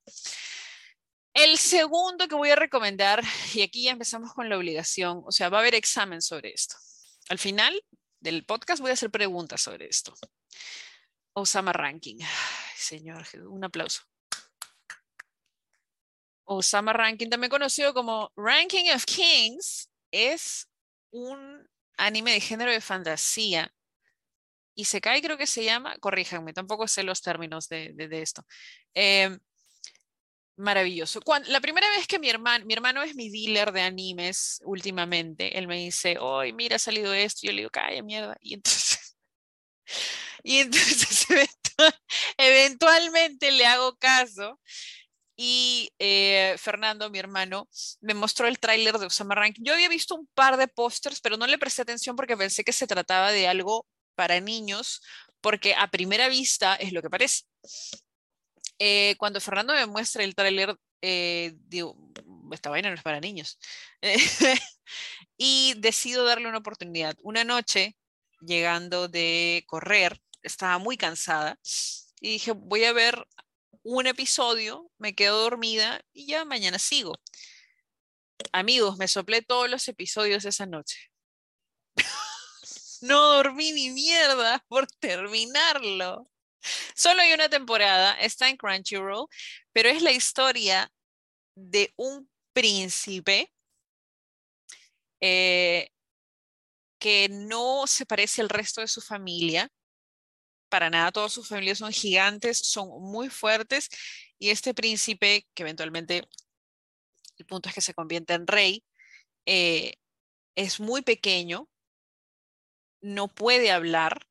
El 1.35 1.57
segundo 1.57 2.29
que 2.29 2.35
voy 2.35 2.49
a 2.49 2.55
recomendar, 2.55 3.21
y 3.53 3.61
aquí 3.61 3.83
ya 3.83 3.91
empezamos 3.91 4.33
con 4.33 4.47
la 4.47 4.57
obligación, 4.57 5.21
o 5.25 5.33
sea, 5.33 5.49
va 5.49 5.57
a 5.57 5.61
haber 5.61 5.75
examen 5.75 6.21
sobre 6.21 6.53
esto. 6.53 6.77
Al 7.27 7.37
final 7.37 7.83
del 8.21 8.45
podcast 8.45 8.81
voy 8.81 8.91
a 8.91 8.93
hacer 8.93 9.11
preguntas 9.11 9.61
sobre 9.61 9.85
esto. 9.85 10.13
Osama 11.33 11.73
Ranking. 11.73 12.19
señor, 12.77 13.25
un 13.49 13.65
aplauso. 13.65 14.03
Osama 16.45 16.93
Ranking, 16.93 17.29
también 17.29 17.49
conocido 17.49 17.93
como 17.93 18.31
Ranking 18.37 18.91
of 18.95 19.03
Kings, 19.03 19.89
es 20.11 20.69
un 21.11 21.67
anime 21.97 22.31
de 22.31 22.39
género 22.39 22.71
de 22.71 22.79
fantasía. 22.79 23.73
Y 24.73 24.85
se 24.85 25.01
cae, 25.01 25.21
creo 25.21 25.37
que 25.37 25.47
se 25.47 25.65
llama, 25.65 25.97
corríjanme, 25.97 26.53
tampoco 26.53 26.87
sé 26.87 27.03
los 27.03 27.21
términos 27.21 27.67
de, 27.67 27.93
esto. 28.11 28.45
Eh, 28.93 29.37
Maravilloso. 30.57 31.19
la 31.47 31.59
primera 31.59 31.89
vez 31.89 32.07
que 32.07 32.17
mi 32.17 32.29
hermano, 32.29 32.65
mi 32.65 32.73
hermano 32.73 33.03
es 33.03 33.13
mi 33.15 33.29
dealer 33.29 33.73
de 33.73 33.81
animes 33.81 34.61
últimamente, 34.63 35.57
él 35.57 35.67
me 35.67 35.77
dice, 35.77 36.17
hoy 36.17 36.53
mira, 36.53 36.77
ha 36.77 36.79
salido 36.79 37.13
esto, 37.13 37.41
yo 37.43 37.51
le 37.51 37.57
digo, 37.57 37.69
calla 37.69 38.01
mierda. 38.01 38.37
Y 38.39 38.53
entonces, 38.53 39.17
y 40.43 40.59
entonces 40.59 41.27
eventualmente 42.37 43.51
le 43.51 43.65
hago 43.65 43.95
caso. 43.97 44.59
Y 45.37 45.91
eh, 45.99 46.55
Fernando, 46.57 47.09
mi 47.09 47.19
hermano, 47.19 47.67
me 48.01 48.13
mostró 48.13 48.47
el 48.47 48.59
tráiler 48.59 48.97
de 48.97 49.07
Osama 49.07 49.35
Ranking. 49.35 49.63
Yo 49.65 49.73
había 49.73 49.89
visto 49.89 50.15
un 50.15 50.27
par 50.33 50.57
de 50.57 50.67
pósters, 50.69 51.19
pero 51.21 51.37
no 51.37 51.47
le 51.47 51.57
presté 51.57 51.81
atención 51.81 52.15
porque 52.15 52.37
pensé 52.37 52.63
que 52.63 52.71
se 52.73 52.87
trataba 52.87 53.31
de 53.31 53.47
algo 53.47 53.85
para 54.15 54.39
niños, 54.39 55.01
porque 55.41 55.75
a 55.75 55.91
primera 55.91 56.29
vista 56.29 56.75
es 56.75 56.93
lo 56.93 57.01
que 57.01 57.09
parece. 57.09 57.43
Eh, 58.79 59.15
cuando 59.17 59.39
Fernando 59.39 59.73
me 59.73 59.85
muestra 59.85 60.23
el 60.23 60.35
tráiler, 60.35 60.75
eh, 61.01 61.53
digo, 61.67 61.95
esta 62.51 62.69
vaina 62.69 62.89
no 62.89 62.95
es 62.95 63.03
para 63.03 63.19
niños. 63.19 63.59
y 65.37 65.73
decido 65.77 66.25
darle 66.25 66.47
una 66.47 66.59
oportunidad. 66.59 67.15
Una 67.21 67.43
noche, 67.43 67.95
llegando 68.41 69.07
de 69.07 69.63
correr, 69.67 70.19
estaba 70.43 70.77
muy 70.77 70.97
cansada 70.97 71.59
y 72.19 72.31
dije, 72.31 72.51
voy 72.51 72.85
a 72.85 72.93
ver 72.93 73.27
un 73.83 74.07
episodio, 74.07 74.91
me 74.97 75.13
quedo 75.15 75.41
dormida 75.41 76.01
y 76.13 76.27
ya 76.27 76.45
mañana 76.45 76.79
sigo. 76.79 77.15
Amigos, 78.51 78.97
me 78.97 79.07
soplé 79.07 79.41
todos 79.41 79.69
los 79.69 79.87
episodios 79.87 80.45
esa 80.45 80.65
noche. 80.65 81.11
no 83.01 83.33
dormí 83.35 83.71
ni 83.71 83.91
mierda 83.91 84.63
por 84.67 84.87
terminarlo. 84.87 86.27
Solo 86.95 87.21
hay 87.21 87.33
una 87.33 87.49
temporada, 87.49 88.13
está 88.19 88.49
en 88.49 88.57
Crunchyroll, 88.57 89.27
pero 89.73 89.89
es 89.89 90.01
la 90.01 90.11
historia 90.11 90.91
de 91.55 91.93
un 91.97 92.29
príncipe 92.53 93.51
eh, 95.21 95.89
que 96.99 97.29
no 97.29 97.87
se 97.87 98.05
parece 98.05 98.41
al 98.41 98.49
resto 98.49 98.81
de 98.81 98.87
su 98.87 99.01
familia. 99.01 99.69
Para 100.69 100.89
nada, 100.89 101.11
todas 101.11 101.31
sus 101.31 101.47
familias 101.47 101.77
son 101.77 101.91
gigantes, 101.91 102.57
son 102.57 102.89
muy 103.01 103.29
fuertes 103.29 103.89
y 104.39 104.49
este 104.49 104.73
príncipe, 104.73 105.47
que 105.53 105.63
eventualmente 105.63 106.27
el 107.37 107.45
punto 107.45 107.69
es 107.69 107.75
que 107.75 107.81
se 107.81 107.93
convierte 107.93 108.33
en 108.33 108.47
rey, 108.47 108.83
eh, 109.45 109.95
es 110.55 110.79
muy 110.79 111.01
pequeño, 111.01 111.69
no 113.01 113.27
puede 113.27 113.71
hablar. 113.71 114.25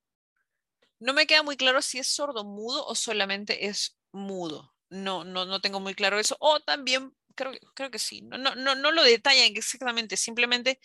No 1.00 1.12
me 1.12 1.26
queda 1.26 1.42
muy 1.42 1.56
claro 1.56 1.82
si 1.82 1.98
es 1.98 2.08
sordo 2.08 2.44
mudo 2.44 2.86
o 2.86 2.94
solamente 2.94 3.66
es 3.66 3.96
mudo. 4.12 4.74
No, 4.90 5.24
no, 5.24 5.44
no 5.46 5.60
tengo 5.60 5.80
muy 5.80 5.94
claro 5.94 6.18
eso. 6.18 6.36
O 6.40 6.60
también 6.60 7.12
creo, 7.34 7.52
creo 7.74 7.90
que 7.90 7.98
sí. 7.98 8.22
No, 8.22 8.38
no, 8.38 8.54
no, 8.54 8.74
no 8.74 8.90
lo 8.92 9.02
detallan 9.02 9.56
exactamente, 9.56 10.16
simplemente 10.16 10.80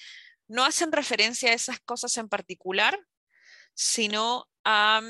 no 0.47 0.65
hacen 0.65 0.91
referencia 0.91 1.51
a 1.51 1.53
esas 1.53 1.79
cosas 1.81 2.17
en 2.17 2.29
particular, 2.29 2.99
sino 3.73 4.49
a 4.65 5.01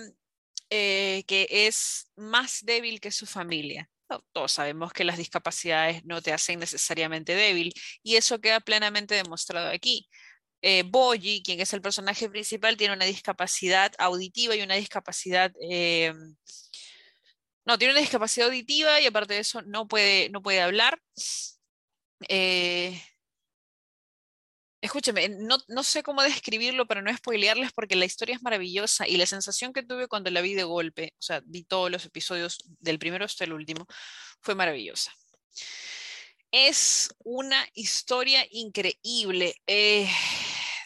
eh, 0.70 1.24
que 1.28 1.48
es 1.50 2.12
más 2.16 2.60
débil 2.64 3.00
que 3.02 3.12
su 3.12 3.26
familia. 3.26 3.90
Todos 4.34 4.52
sabemos 4.54 4.92
que 4.94 5.04
las 5.04 5.18
discapacidades 5.18 6.04
no 6.06 6.22
te 6.22 6.34
hacen 6.34 6.60
necesariamente 6.60 7.36
débil 7.36 7.74
y 8.04 8.16
eso 8.16 8.40
queda 8.42 8.60
plenamente 8.60 9.16
demostrado 9.16 9.70
aquí. 9.70 10.10
Eh, 10.62 10.84
Boji, 10.86 11.42
quien 11.44 11.60
es 11.62 11.74
el 11.74 11.82
personaje 11.82 12.30
principal, 12.30 12.78
tiene 12.78 12.94
una 12.94 13.06
discapacidad 13.06 13.92
auditiva 13.98 14.56
y 14.56 14.62
una 14.62 14.76
discapacidad... 14.76 15.52
Eh, 15.62 16.14
no, 17.66 17.78
tiene 17.78 17.94
una 17.94 18.02
discapacidad 18.02 18.48
auditiva 18.48 19.00
y 19.00 19.06
aparte 19.06 19.36
de 19.36 19.42
eso 19.42 19.62
no 19.62 19.88
puede, 19.88 20.30
no 20.30 20.42
puede 20.42 20.62
hablar. 20.62 21.00
Eh, 22.28 23.00
Escúcheme, 24.82 25.28
no, 25.28 25.58
no, 25.68 25.84
sé 25.84 26.04
cómo 26.04 26.24
describirlo 26.24 26.88
para 26.88 27.02
no 27.02 27.16
spoilearles 27.16 27.74
porque 27.74 27.98
la 27.98 28.06
historia 28.06 28.36
es 28.36 28.42
maravillosa 28.42 29.06
y 29.08 29.18
la 29.18 29.26
sensación 29.26 29.74
que 29.74 29.84
tuve 29.84 30.08
cuando 30.08 30.32
la 30.32 30.40
vi 30.40 30.54
de 30.54 30.64
golpe, 30.64 31.14
o 31.20 31.22
sea, 31.22 31.42
vi 31.46 31.64
todos 31.64 31.92
los 31.92 32.06
episodios 32.06 32.64
del 32.80 32.98
primero 32.98 33.26
hasta 33.26 33.44
el 33.44 33.52
último, 33.52 33.86
fue 34.40 34.56
maravillosa. 34.56 35.12
Es 36.52 37.14
una 37.20 37.68
historia 37.74 38.48
increíble. 38.52 39.56
Eh, 39.68 40.10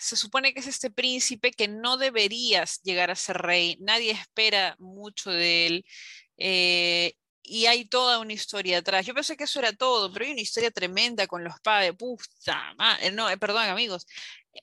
se 0.04 0.18
supone 0.18 0.54
que 0.54 0.60
es 0.60 0.68
este 0.68 0.92
príncipe 0.92 1.52
que 1.52 1.68
no 1.68 1.98
deberías 1.98 2.82
llegar 2.84 3.10
a 3.12 3.16
ser 3.16 3.38
rey, 3.38 3.78
nadie 3.80 4.12
espera 4.12 4.76
mucho 4.80 5.32
de 5.32 5.68
él. 5.68 5.86
Eh, 6.38 7.14
y 7.44 7.66
hay 7.68 7.86
toda 7.86 8.20
una 8.20 8.34
historia 8.34 8.80
atrás. 8.80 9.06
Yo 9.06 9.14
pensé 9.14 9.38
que 9.38 9.46
eso 9.46 9.60
era 9.60 9.74
todo, 9.74 10.12
pero 10.12 10.26
hay 10.26 10.32
una 10.32 10.42
historia 10.42 10.72
tremenda 10.72 11.28
con 11.28 11.44
los 11.44 11.60
padres. 11.62 11.94
Puta, 11.98 12.74
no, 13.14 13.30
eh, 13.30 13.38
perdón, 13.38 13.64
amigos. 13.68 14.06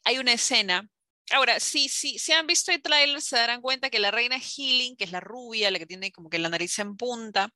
Hay 0.04 0.18
una 0.18 0.32
escena. 0.32 0.88
Ahora, 1.32 1.60
sí, 1.60 1.88
sí, 1.88 2.18
si 2.18 2.32
han 2.32 2.46
visto 2.46 2.72
el 2.72 2.82
trailer, 2.82 3.22
se 3.22 3.36
darán 3.36 3.60
cuenta 3.60 3.88
que 3.88 4.00
la 4.00 4.10
reina 4.10 4.38
Healing, 4.40 4.96
que 4.96 5.04
es 5.04 5.12
la 5.12 5.20
rubia, 5.20 5.70
la 5.70 5.78
que 5.78 5.86
tiene 5.86 6.10
como 6.10 6.28
que 6.28 6.40
la 6.40 6.48
nariz 6.48 6.76
en 6.80 6.96
punta, 6.96 7.52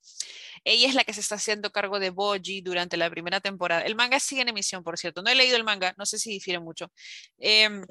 ella 0.64 0.88
es 0.88 0.94
la 0.94 1.04
que 1.04 1.12
se 1.12 1.20
está 1.20 1.36
haciendo 1.36 1.72
cargo 1.72 1.98
de 1.98 2.10
Boji 2.10 2.60
durante 2.62 2.96
la 2.96 3.10
primera 3.10 3.40
temporada. 3.40 3.82
El 3.82 3.96
manga 3.96 4.20
sigue 4.20 4.42
en 4.42 4.48
emisión, 4.50 4.84
por 4.84 4.96
cierto. 4.98 5.22
No 5.22 5.30
he 5.30 5.34
leído 5.34 5.56
el 5.56 5.64
manga, 5.64 5.94
no 5.98 6.06
sé 6.06 6.18
si 6.18 6.30
difiere 6.30 6.60
mucho. 6.60 6.92
Em, 7.38 7.84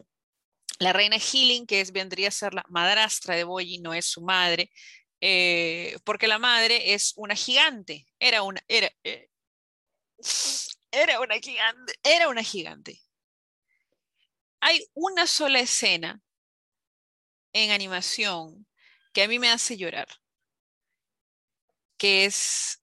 la 0.80 0.94
reina 0.94 1.18
Healing, 1.18 1.66
que 1.68 1.82
es, 1.82 1.92
vendría 1.92 2.30
a 2.30 2.32
ser 2.32 2.54
la 2.54 2.66
madrastra 2.70 3.36
de 3.36 3.44
Boji, 3.44 3.80
no 3.80 3.94
es 3.94 4.06
su 4.06 4.22
madre, 4.22 4.72
eh, 5.22 5.98
porque 6.06 6.28
la 6.28 6.40
madre 6.40 6.94
es 6.94 7.14
una 7.18 7.36
gigante, 7.36 8.06
era 8.20 8.44
una, 8.44 8.62
era, 8.68 8.92
eh, 9.04 9.30
era 10.92 11.20
una 11.22 11.36
gigante, 11.40 11.94
era 12.04 12.30
una 12.30 12.44
gigante. 12.44 13.00
Hay 14.66 14.88
una 14.94 15.28
sola 15.28 15.60
escena 15.60 16.22
en 17.52 17.72
animación 17.72 18.66
que 19.12 19.24
a 19.24 19.28
mí 19.28 19.38
me 19.38 19.52
hace 19.52 19.76
llorar, 19.76 20.08
que 21.98 22.24
es 22.24 22.82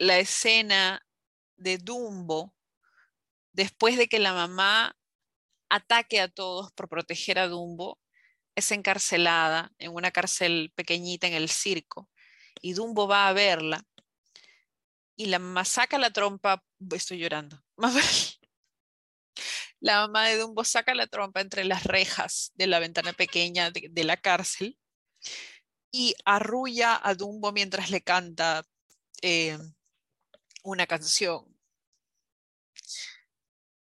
la 0.00 0.18
escena 0.18 1.06
de 1.54 1.78
Dumbo 1.78 2.52
después 3.52 3.96
de 3.96 4.08
que 4.08 4.18
la 4.18 4.32
mamá 4.32 4.96
ataque 5.68 6.20
a 6.20 6.26
todos 6.26 6.72
por 6.72 6.88
proteger 6.88 7.38
a 7.38 7.46
Dumbo 7.46 8.00
es 8.56 8.72
encarcelada 8.72 9.70
en 9.78 9.94
una 9.94 10.10
cárcel 10.10 10.72
pequeñita 10.74 11.28
en 11.28 11.34
el 11.34 11.48
circo 11.48 12.10
y 12.60 12.72
Dumbo 12.72 13.06
va 13.06 13.28
a 13.28 13.32
verla 13.32 13.86
y 15.14 15.26
la 15.26 15.38
mamá 15.38 15.64
saca 15.64 15.96
la 15.96 16.10
trompa, 16.10 16.64
estoy 16.90 17.18
llorando. 17.18 17.62
La 19.84 20.00
mamá 20.00 20.28
de 20.28 20.38
Dumbo 20.38 20.64
saca 20.64 20.94
la 20.94 21.06
trompa 21.06 21.42
entre 21.42 21.62
las 21.62 21.84
rejas 21.84 22.52
de 22.54 22.66
la 22.66 22.78
ventana 22.78 23.12
pequeña 23.12 23.70
de, 23.70 24.04
la 24.04 24.16
cárcel 24.16 24.78
y 25.92 26.14
arrulla 26.24 26.98
a 27.06 27.14
Dumbo 27.14 27.52
mientras 27.52 27.90
le 27.90 28.00
canta 28.00 28.66
eh, 29.20 29.58
una 30.62 30.86
canción. 30.86 31.44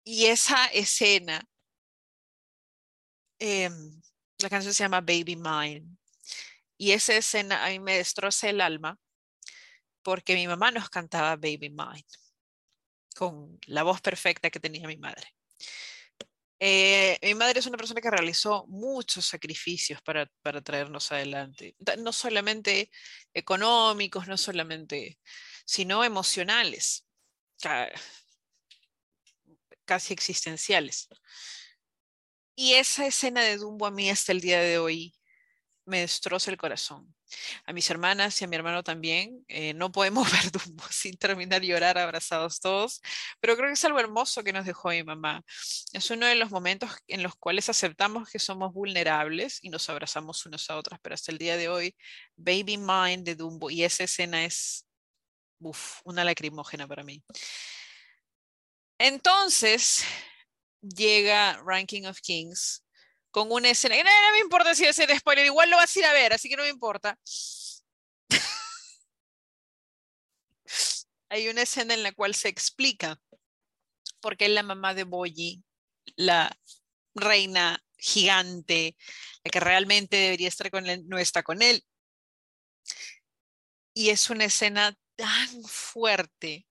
Y 0.05 0.26
esa 0.26 0.67
escena 0.67 1.45
em, 3.40 4.00
la 4.38 4.50
canción 4.50 4.73
se 4.73 4.85
llama 4.85 5.00
Baby 5.00 5.35
Mine. 5.35 5.97
Y 6.76 6.93
esa 6.93 7.17
escena 7.17 7.67
a 7.67 7.71
mí 7.71 7.81
me 7.81 7.97
destroza 7.97 8.49
el 8.49 8.61
alma 8.61 9.00
porque 10.02 10.37
mi 10.37 10.47
mamá 10.47 10.71
nos 10.71 10.90
cantaba 10.90 11.35
Baby 11.35 11.71
Mine 11.71 12.07
con 13.17 13.59
la 13.67 13.83
voz 13.83 14.00
perfecta 14.00 14.49
que 14.49 14.61
tenía 14.61 14.87
mi 14.87 14.97
madre. 14.97 15.35
Eh, 16.61 17.19
mi 17.23 17.35
madre 17.35 17.61
es 17.61 17.67
una 17.67 17.77
persona 17.77 18.00
que 18.00 18.11
realizó 18.11 18.67
muchos 18.67 19.27
sacrificios 19.27 20.03
para, 20.03 20.27
para 20.43 20.61
traernos 20.61 21.12
adelante, 21.12 21.77
no 21.99 22.12
solamente 22.12 22.91
económicos, 23.33 24.27
no 24.27 24.37
solamente, 24.37 25.19
sino 25.65 26.03
emocionales, 26.03 27.07
casi 29.85 30.12
existenciales. 30.12 31.09
Y 32.57 32.75
esa 32.75 33.07
escena 33.07 33.43
de 33.43 33.57
Dumbo 33.57 33.87
a 33.87 33.91
mí 33.91 34.11
hasta 34.11 34.33
el 34.33 34.41
día 34.41 34.61
de 34.61 34.79
hoy 34.79 35.17
me 35.88 36.00
destroza 36.00 36.50
el 36.50 36.57
corazón. 36.57 37.14
A 37.66 37.73
mis 37.73 37.88
hermanas 37.90 38.40
y 38.40 38.45
a 38.45 38.49
mi 38.49 38.57
hermano 38.57 38.83
también. 38.83 39.45
Eh, 39.49 39.75
no 39.75 39.90
podemos 39.90 40.30
ver 40.33 40.52
Dumbo 40.52 40.85
sin 40.90 41.16
terminar 41.16 41.62
llorar 41.62 41.99
abrazados 41.99 42.61
todos, 42.61 43.00
pero 43.40 43.57
creo 43.57 43.68
que 43.68 43.75
es 43.75 43.85
algo 43.85 43.99
hermoso 43.99 44.45
que 44.45 44.52
nos 44.52 44.66
dejó 44.66 44.90
mi 44.90 45.02
mamá. 45.02 45.42
Es 45.92 46.11
uno 46.11 46.26
de 46.26 46.35
los 46.35 46.50
momentos 46.50 46.90
en 47.09 47.23
los 47.23 47.35
cuales 47.37 47.68
aceptamos 47.68 48.30
que 48.30 48.38
somos 48.38 48.73
vulnerables 48.73 49.59
y 49.62 49.71
nos 49.71 49.88
abrazamos 49.88 50.45
unos 50.47 50.68
a 50.71 50.76
otros, 50.76 50.99
pero 51.02 51.14
hasta 51.14 51.33
el 51.33 51.38
día 51.38 51.57
de 51.57 51.68
hoy, 51.68 51.97
Baby 52.37 52.76
Mind 52.76 53.25
de 53.25 53.35
Dumbo 53.35 53.71
y 53.71 53.85
esa 53.85 54.04
escena 54.04 54.45
es 54.45 54.87
una 56.04 56.25
lacrimógena 56.25 56.87
para 56.87 57.02
mí. 57.02 57.23
Entonces, 58.99 60.04
llega 60.80 61.61
Ranking 61.64 62.04
of 62.04 62.21
Kings 62.21 62.85
con 63.30 63.50
una 63.52 63.70
escena. 63.70 63.97
no, 63.97 64.02
no 64.02 64.32
me 64.32 64.38
importa 64.40 64.75
si 64.75 64.85
es 64.85 64.99
el 64.99 65.16
spoiler, 65.18 65.47
igual 65.47 65.70
lo 65.70 65.76
vas 65.76 65.94
a 65.94 65.99
ir 65.99 66.04
a 66.06 66.12
ver, 66.12 66.32
así 66.32 66.49
que 66.49 66.56
no 66.56 66.62
me 66.62 66.68
importa. 66.70 67.18
Hay 71.30 71.49
una 71.49 71.62
escena 71.62 71.94
en 71.94 72.02
la 72.02 72.12
cual 72.12 72.35
se 72.35 72.49
explica 72.49 73.20
por 74.20 74.37
qué 74.37 74.49
la 74.49 74.62
mamá 74.62 74.94
de 74.94 75.04
Boyi, 75.04 75.62
la 76.16 76.56
reina 77.14 77.82
gigante, 77.99 78.97
la 79.44 79.50
que 79.50 79.61
realmente 79.61 80.16
debería 80.16 80.49
estar 80.49 80.70
con 80.70 80.87
él, 80.87 81.04
no 81.06 81.18
está 81.18 81.42
con 81.42 81.62
él. 81.62 81.85
Y 83.94 84.11
es 84.11 84.30
una 84.30 84.44
escena 84.44 84.97
tan 85.16 85.62
fuerte, 85.64 86.66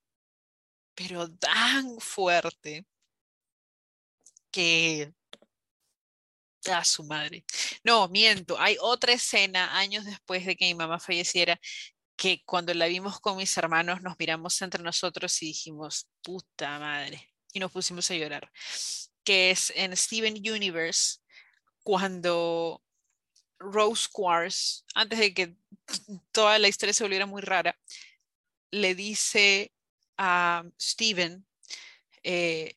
pero 0.95 1.29
tan 1.29 1.99
fuerte, 1.99 2.85
que 4.51 5.13
a 6.71 6.83
su 6.83 7.03
madre. 7.03 7.43
No, 7.83 8.07
miento. 8.09 8.59
Hay 8.59 8.77
otra 8.81 9.13
escena 9.13 9.77
años 9.77 10.05
después 10.05 10.45
de 10.45 10.55
que 10.55 10.65
mi 10.65 10.75
mamá 10.75 10.99
falleciera 10.99 11.59
que 12.15 12.43
cuando 12.45 12.73
la 12.73 12.87
vimos 12.87 13.19
con 13.19 13.37
mis 13.37 13.55
hermanos 13.57 14.01
nos 14.01 14.15
miramos 14.17 14.61
entre 14.61 14.83
nosotros 14.83 15.41
y 15.41 15.47
dijimos, 15.47 16.09
puta 16.21 16.79
madre. 16.79 17.33
Y 17.53 17.59
nos 17.59 17.71
pusimos 17.71 18.09
a 18.11 18.15
llorar. 18.15 18.51
Que 19.23 19.51
es 19.51 19.71
en 19.75 19.95
Steven 19.95 20.35
Universe, 20.35 21.19
cuando 21.83 22.83
Rose 23.59 24.07
Quartz, 24.11 24.83
antes 24.93 25.19
de 25.19 25.33
que 25.33 25.55
toda 26.31 26.59
la 26.59 26.67
historia 26.67 26.93
se 26.93 27.03
volviera 27.03 27.25
muy 27.25 27.41
rara, 27.41 27.77
le 28.71 28.95
dice 28.95 29.71
a 30.17 30.63
Steven, 30.79 31.45
eh, 32.23 32.75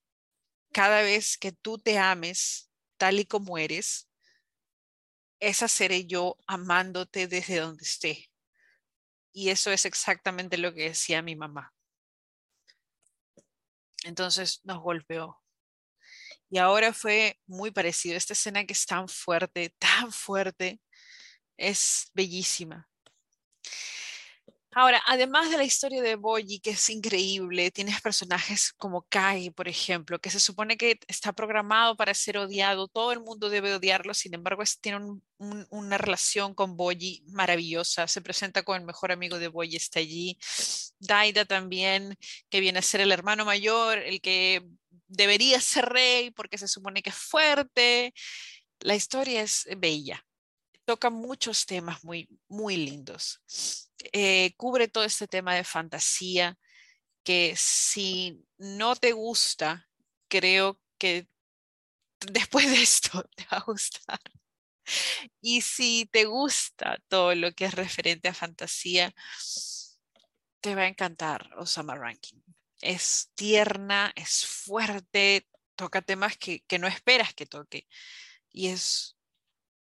cada 0.72 1.02
vez 1.02 1.36
que 1.36 1.52
tú 1.52 1.78
te 1.78 1.98
ames 1.98 2.69
tal 3.00 3.18
y 3.18 3.24
como 3.24 3.56
eres, 3.56 4.10
esa 5.40 5.68
seré 5.68 6.04
yo 6.04 6.36
amándote 6.46 7.28
desde 7.28 7.60
donde 7.60 7.82
esté. 7.82 8.30
Y 9.32 9.48
eso 9.48 9.70
es 9.70 9.86
exactamente 9.86 10.58
lo 10.58 10.74
que 10.74 10.90
decía 10.90 11.22
mi 11.22 11.34
mamá. 11.34 11.72
Entonces 14.04 14.60
nos 14.64 14.82
golpeó. 14.82 15.40
Y 16.50 16.58
ahora 16.58 16.92
fue 16.92 17.40
muy 17.46 17.70
parecido. 17.70 18.18
Esta 18.18 18.34
escena 18.34 18.66
que 18.66 18.74
es 18.74 18.84
tan 18.84 19.08
fuerte, 19.08 19.74
tan 19.78 20.12
fuerte, 20.12 20.82
es 21.56 22.10
bellísima. 22.12 22.86
Ahora, 24.72 25.02
además 25.06 25.50
de 25.50 25.56
la 25.56 25.64
historia 25.64 26.00
de 26.00 26.14
Boyi, 26.14 26.60
que 26.60 26.70
es 26.70 26.90
increíble, 26.90 27.72
tienes 27.72 28.00
personajes 28.00 28.72
como 28.74 29.02
Kai, 29.08 29.50
por 29.50 29.66
ejemplo, 29.66 30.20
que 30.20 30.30
se 30.30 30.38
supone 30.38 30.76
que 30.76 31.00
está 31.08 31.32
programado 31.32 31.96
para 31.96 32.14
ser 32.14 32.38
odiado, 32.38 32.86
todo 32.86 33.10
el 33.10 33.18
mundo 33.20 33.50
debe 33.50 33.74
odiarlo, 33.74 34.14
sin 34.14 34.32
embargo, 34.32 34.62
tiene 34.80 35.20
una 35.70 35.98
relación 35.98 36.54
con 36.54 36.76
Boyi 36.76 37.24
maravillosa, 37.26 38.06
se 38.06 38.20
presenta 38.22 38.62
con 38.62 38.78
el 38.80 38.86
mejor 38.86 39.10
amigo 39.10 39.40
de 39.40 39.48
Boyi, 39.48 39.74
está 39.76 39.98
allí. 39.98 40.38
Daida 41.00 41.44
también, 41.44 42.16
que 42.48 42.60
viene 42.60 42.78
a 42.78 42.82
ser 42.82 43.00
el 43.00 43.10
hermano 43.10 43.44
mayor, 43.44 43.98
el 43.98 44.20
que 44.20 44.64
debería 45.08 45.60
ser 45.60 45.86
rey 45.86 46.30
porque 46.30 46.58
se 46.58 46.68
supone 46.68 47.02
que 47.02 47.10
es 47.10 47.16
fuerte. 47.16 48.14
La 48.80 48.94
historia 48.94 49.42
es 49.42 49.66
bella, 49.78 50.24
toca 50.84 51.10
muchos 51.10 51.66
temas 51.66 52.04
muy, 52.04 52.28
muy 52.48 52.76
lindos. 52.76 53.40
Eh, 54.12 54.54
cubre 54.56 54.88
todo 54.88 55.04
este 55.04 55.28
tema 55.28 55.54
de 55.54 55.64
fantasía 55.64 56.58
que 57.22 57.54
si 57.56 58.44
no 58.58 58.96
te 58.96 59.12
gusta, 59.12 59.88
creo 60.28 60.80
que 60.98 61.28
después 62.20 62.70
de 62.70 62.82
esto 62.82 63.22
te 63.36 63.44
va 63.50 63.58
a 63.58 63.64
gustar. 63.64 64.20
Y 65.40 65.60
si 65.60 66.06
te 66.10 66.24
gusta 66.24 66.98
todo 67.08 67.34
lo 67.34 67.52
que 67.52 67.66
es 67.66 67.74
referente 67.74 68.28
a 68.28 68.34
fantasía, 68.34 69.14
te 70.60 70.74
va 70.74 70.82
a 70.82 70.88
encantar 70.88 71.50
Osama 71.56 71.94
Ranking. 71.94 72.40
Es 72.80 73.30
tierna, 73.34 74.12
es 74.16 74.46
fuerte, 74.46 75.48
toca 75.76 76.02
temas 76.02 76.36
que, 76.36 76.60
que 76.64 76.78
no 76.78 76.88
esperas 76.88 77.34
que 77.34 77.46
toque 77.46 77.86
y 78.50 78.68
es 78.68 79.16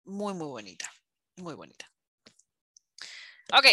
muy, 0.06 0.34
muy 0.34 0.48
bonita, 0.48 0.92
muy 1.36 1.54
bonita. 1.54 1.92
Ok, 3.54 3.66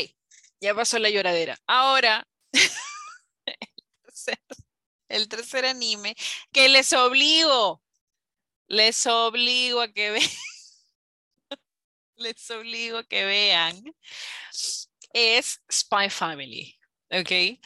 ya 0.63 0.75
pasó 0.75 0.99
la 0.99 1.11
lloradera. 1.11 1.59
Ahora, 1.67 2.27
el 5.09 5.29
tercer, 5.29 5.67
anime 5.67 6.15
que 6.53 6.69
les 6.69 6.93
obligo, 6.93 7.83
les 8.69 9.07
obligo 9.07 9.81
a 9.81 9.93
que 9.93 10.13
vean, 10.13 10.31
les 12.17 12.51
obligo 12.51 12.99
a 12.99 13.05
que 13.05 13.25
vean, 13.25 13.83
es 15.13 15.61
Spy 15.71 16.09
Family. 16.09 16.79
¿Ok? 17.11 17.59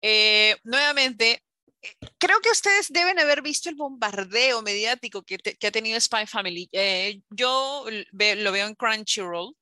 Eh, 0.00 0.56
nuevamente, 0.62 1.42
creo 2.18 2.40
que 2.40 2.50
ustedes 2.50 2.92
deben 2.92 3.18
haber 3.18 3.42
visto 3.42 3.68
el 3.68 3.74
bombardeo 3.74 4.62
mediático 4.62 5.22
que, 5.22 5.38
ha 5.66 5.70
tenido 5.70 6.00
Spy 6.00 6.26
Family. 6.26 6.68
Eh, 6.72 7.20
yo 7.30 7.84
lo 8.12 8.52
veo 8.52 8.66
en 8.66 8.74
Crunchyroll 8.74 9.54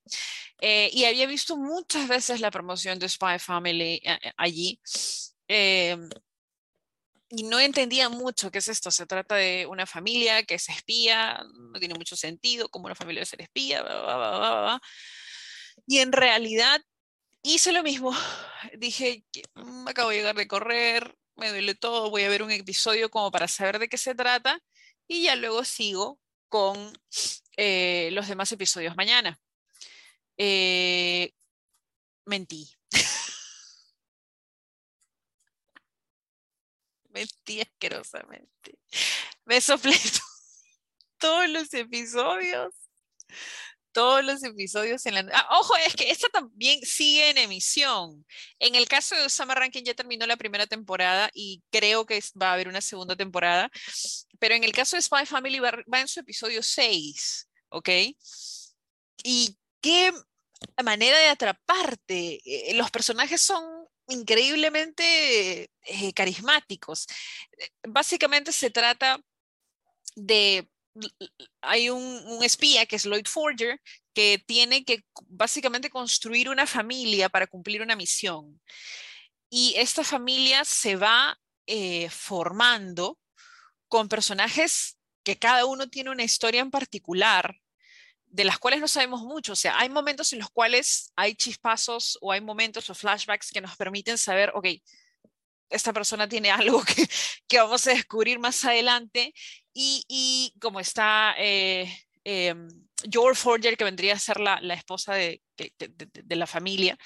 eh, 0.61 0.91
y 0.93 1.05
había 1.05 1.27
visto 1.27 1.57
muchas 1.57 2.09
veces 2.09 2.41
la 2.41 2.51
promoción 2.51 2.99
de 2.99 3.09
Spy 3.09 3.39
Family 3.39 4.01
eh, 4.05 4.19
allí. 4.37 4.81
y 7.31 7.45
no 7.45 7.59
entendía 7.59 8.09
mucho 8.09 8.51
qué 8.51 8.59
es 8.59 8.69
esto. 8.69 8.91
Se 8.91 9.07
trata 9.07 9.37
de 9.37 9.67
una 9.67 9.87
familia 9.87 10.43
que 10.45 10.59
se 10.59 10.73
espía, 10.73 11.43
no 11.73 11.79
tiene 11.79 11.95
mucho 11.95 12.17
sentido 12.17 12.69
como 12.69 12.87
una 12.87 12.95
familia 12.95 13.25
ser 13.25 13.43
espía. 13.43 13.85
y 15.87 15.99
en 15.99 16.13
realidad 16.13 16.81
hice 17.43 17.73
lo 17.73 17.83
mismo. 17.83 18.13
Dije, 18.79 19.25
mm, 19.55 19.89
acabo 19.89 20.11
de 20.11 20.17
llegar 20.17 20.37
de 20.37 20.49
correr, 20.49 21.17
me 21.37 21.49
duele 21.51 21.75
todo, 21.75 22.11
voy 22.11 22.23
a 22.23 22.29
ver 22.29 22.43
un 22.43 22.51
episodio 22.51 23.11
como 23.11 23.31
para 23.31 23.49
saber 23.49 23.79
de 23.79 23.89
qué 23.89 23.99
se 23.99 24.15
trata 24.15 24.63
y 25.09 25.25
ya 25.25 25.37
luego 25.37 25.65
sigo 25.65 26.21
con 26.49 26.93
eh, 27.57 28.11
los 28.13 28.29
demás 28.29 28.53
episodios 28.53 28.97
mañana. 28.97 29.41
Eh, 30.37 31.33
mentí. 32.27 32.75
mentí 37.11 37.61
asquerosamente. 37.61 38.79
Me 39.45 39.61
soplé 39.61 39.97
todos 41.19 41.49
los 41.49 41.73
episodios 41.75 42.75
todos 43.93 44.25
los 44.25 44.43
episodios 44.43 45.05
en 45.07 45.15
la... 45.15 45.27
Ah, 45.33 45.49
ojo, 45.61 45.77
es 45.87 45.95
que 45.95 46.11
esta 46.11 46.29
también 46.29 46.81
sigue 46.83 47.31
en 47.31 47.39
emisión. 47.39 48.25
En 48.59 48.75
el 48.75 48.89
caso 48.89 49.15
de 49.17 49.29
Summer 49.29 49.59
Ranking 49.59 49.85
ya 49.85 49.95
terminó 49.95 50.27
la 50.27 50.37
primera 50.37 50.67
temporada 50.67 51.31
y 51.35 51.63
creo 51.71 52.07
que 52.07 52.23
va 52.41 52.51
a 52.51 52.53
haber 52.55 52.69
una 52.69 52.81
segunda 52.81 53.17
temporada, 53.17 53.71
pero 54.39 54.55
en 54.55 54.65
el 54.65 54.73
caso 54.73 54.97
de 54.97 55.03
Spy 55.03 55.27
Family 55.27 55.59
va, 55.61 56.01
en 56.01 56.09
su 56.09 56.21
episodio 56.21 56.63
6, 56.63 57.49
¿ok? 57.69 57.89
Y 59.25 59.57
qué 59.81 60.13
manera 60.83 61.19
de 61.19 61.29
atraparte. 61.29 62.41
Eh, 62.45 62.75
los 62.75 62.91
personajes 62.91 63.41
son 63.41 63.65
increíblemente 64.09 65.71
eh, 65.83 66.13
carismáticos. 66.15 67.07
Básicamente 67.87 68.53
se 68.53 68.71
trata 68.71 69.21
de 70.17 70.69
hay 71.61 71.91
un, 71.91 72.39
espía 72.43 72.87
que 72.87 72.97
es 72.97 73.07
Lloyd 73.07 73.27
Forger 73.27 73.81
que 74.15 74.43
tiene 74.47 74.85
que 74.85 75.05
básicamente 75.27 75.91
construir 75.91 76.49
una 76.49 76.67
familia 76.67 77.29
para 77.29 77.47
cumplir 77.47 77.83
una 77.83 77.97
misión. 77.97 78.61
Y 79.49 79.75
esta 79.77 80.05
familia 80.05 80.65
se 80.65 80.97
va 80.97 81.39
eh, 81.67 82.09
formando 82.11 83.19
con 83.89 84.09
personajes 84.09 84.99
que 85.23 85.39
cada 85.39 85.67
uno 85.67 85.89
tiene 85.89 86.11
una 86.11 86.25
historia 86.25 86.61
en 86.61 86.71
particular, 86.71 87.57
de 88.27 88.45
las 88.45 88.59
cuales 88.59 88.81
no 88.81 88.89
sabemos 88.89 89.23
mucho. 89.23 89.53
O 89.53 89.57
sea, 89.57 89.79
hay 89.79 89.89
momentos 89.89 90.33
en 90.33 90.41
los 90.41 90.51
cuales 90.51 91.13
hay 91.17 91.35
chispazos 91.35 92.19
o 92.21 92.33
hay 92.33 92.41
momentos 92.41 92.89
o 92.91 92.95
flashbacks 92.95 93.51
que 93.51 93.61
nos 93.61 93.77
permiten 93.77 94.19
saber, 94.19 94.53
ok, 94.55 94.67
esta 95.73 95.93
persona 95.93 96.29
tiene 96.29 96.51
algo 96.51 96.83
que, 97.49 97.59
vamos 97.59 97.87
a 97.87 97.95
descubrir 97.95 98.39
más 98.39 98.65
adelante 98.65 99.35
y, 99.75 100.55
como 100.61 100.81
está 100.81 101.35
eh, 101.39 101.91
em, 102.25 102.69
George 103.11 103.41
Forger, 103.41 103.77
que 103.77 103.85
vendría 103.85 104.15
a 104.15 104.19
ser 104.19 104.39
la, 104.39 104.59
esposa 104.75 105.15
de, 105.15 105.43
la 106.29 106.47
familia, 106.47 106.97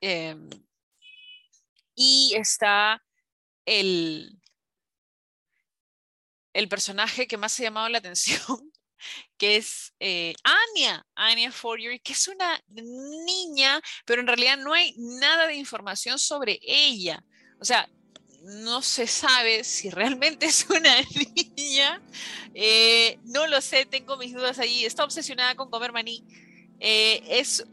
em, 0.00 0.50
y 1.94 2.34
está 2.36 3.02
el, 3.64 4.40
el 6.52 6.68
personaje 6.68 7.26
que 7.26 7.36
más 7.36 7.58
ha 7.58 7.62
llamado 7.62 7.88
la 7.88 7.98
atención, 7.98 8.72
que 9.38 9.56
es 9.56 9.94
eh, 10.00 10.34
Anya, 10.42 11.06
Anya 11.14 11.52
Forger, 11.52 12.00
que 12.02 12.12
es 12.12 12.28
una 12.28 12.60
niña, 12.68 13.80
pero 14.04 14.20
en 14.20 14.26
realidad 14.26 14.56
no 14.58 14.72
hay 14.72 14.94
nada 14.96 15.46
de 15.46 15.54
información 15.54 16.18
sobre 16.18 16.58
ella. 16.62 17.24
O 17.60 17.64
sea, 17.64 17.88
no 18.42 18.82
se 18.82 19.06
sabe 19.06 19.64
si 19.64 19.90
realmente 19.90 20.46
es 20.46 20.66
una 20.68 20.94
niña. 21.56 22.02
Eh, 22.54 23.18
no 23.24 23.46
lo 23.46 23.60
sé, 23.60 23.86
tengo 23.86 24.16
mis 24.16 24.34
dudas 24.34 24.58
allí. 24.58 24.84
Está 24.84 25.04
obsesionada 25.04 25.54
con 25.54 25.70
comer 25.70 25.92
maní. 25.92 26.24
Eh, 26.80 27.22
es 27.28 27.64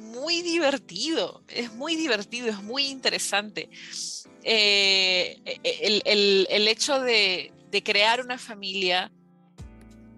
muy 0.00 0.42
divertido, 0.42 1.42
es 1.48 1.72
muy 1.72 1.96
divertido, 1.96 2.48
es 2.48 2.62
muy 2.62 2.86
interesante. 2.86 3.68
Eh, 4.42 5.40
el, 5.62 6.68
hecho 6.68 7.00
de, 7.00 7.52
de 7.70 7.82
crear 7.82 8.20
una 8.20 8.38
familia 8.38 9.10